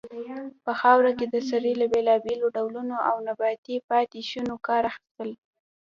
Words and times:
په 0.65 0.71
خاوره 0.81 1.11
کې 1.17 1.25
د 1.29 1.35
سرې 1.49 1.73
له 1.81 1.85
بیلابیلو 1.93 2.47
ډولونو 2.55 2.95
او 3.09 3.15
نباتي 3.27 3.75
پاتې 3.89 4.19
شونو 4.29 4.55
کار 4.67 4.83
اخیستل. 4.91 5.29